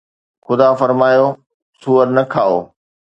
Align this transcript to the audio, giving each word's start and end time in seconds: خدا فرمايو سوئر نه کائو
خدا 0.45 0.69
فرمايو 0.79 1.27
سوئر 1.81 2.07
نه 2.17 2.23
کائو 2.33 2.57